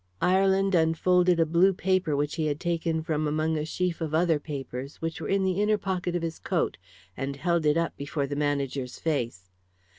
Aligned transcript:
Ireland 0.23 0.73
unfolded 0.73 1.39
a 1.39 1.45
blue 1.45 1.73
paper 1.75 2.15
which 2.15 2.33
he 2.33 2.47
had 2.47 2.59
taken 2.59 3.03
from 3.03 3.27
among 3.27 3.55
a 3.55 3.65
sheaf 3.65 4.01
of 4.01 4.15
other 4.15 4.39
papers, 4.39 4.95
which 4.99 5.21
were 5.21 5.27
in 5.29 5.43
the 5.43 5.61
inner 5.61 5.77
pocket 5.77 6.15
of 6.15 6.23
his 6.23 6.39
coat, 6.39 6.77
and 7.15 7.35
held 7.35 7.67
it 7.67 7.77
up 7.77 7.95
before 7.97 8.25
the 8.25 8.35
manager's 8.35 8.97
face. 8.97 9.51